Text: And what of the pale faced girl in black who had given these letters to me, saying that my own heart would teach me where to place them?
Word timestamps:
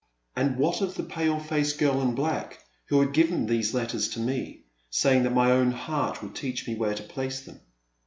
And 0.35 0.57
what 0.57 0.81
of 0.81 0.95
the 0.95 1.03
pale 1.03 1.39
faced 1.39 1.77
girl 1.77 2.01
in 2.01 2.15
black 2.15 2.65
who 2.85 3.01
had 3.01 3.13
given 3.13 3.45
these 3.45 3.75
letters 3.75 4.07
to 4.09 4.19
me, 4.19 4.63
saying 4.89 5.21
that 5.21 5.29
my 5.33 5.51
own 5.51 5.69
heart 5.69 6.23
would 6.23 6.33
teach 6.33 6.67
me 6.67 6.73
where 6.73 6.95
to 6.95 7.03
place 7.03 7.41
them? 7.41 7.59